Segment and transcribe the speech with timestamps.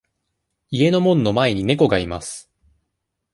[0.71, 2.49] 家の門の前に猫がいます。